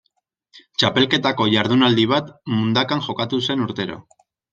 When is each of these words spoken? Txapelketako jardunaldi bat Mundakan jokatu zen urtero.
Txapelketako 0.83 1.45
jardunaldi 1.55 2.05
bat 2.13 2.31
Mundakan 2.55 3.05
jokatu 3.09 3.41
zen 3.49 3.63
urtero. 3.67 3.99